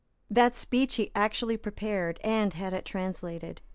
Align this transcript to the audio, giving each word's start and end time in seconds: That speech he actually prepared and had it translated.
That 0.31 0.55
speech 0.57 0.95
he 0.95 1.11
actually 1.15 1.57
prepared 1.57 2.19
and 2.23 2.55
had 2.55 2.73
it 2.73 2.85
translated. 2.85 3.61